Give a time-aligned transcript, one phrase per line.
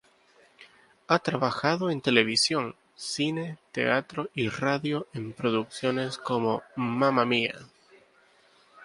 [1.09, 7.53] Ha trabajado en televisión, cine, teatro y radio en producciones como "Mamma Mia!